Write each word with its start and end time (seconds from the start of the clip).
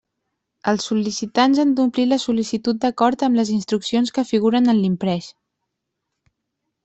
Els 0.71 0.85
sol·licitants 0.91 1.59
han 1.63 1.73
d'omplir 1.79 2.05
la 2.13 2.17
sol·licitud 2.23 2.79
d'acord 2.85 3.25
amb 3.27 3.39
les 3.39 3.51
instruccions 3.57 4.13
que 4.15 4.25
figuren 4.31 4.71
en 4.73 4.79
l'imprés. 4.79 5.27